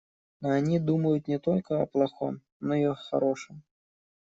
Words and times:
Но 0.41 0.49
они 0.49 0.79
думают 0.79 1.27
не 1.27 1.37
только 1.37 1.79
о 1.79 1.85
плохом, 1.85 2.41
но 2.59 2.73
и 2.73 2.85
о 2.85 2.95
хорошем. 2.95 3.61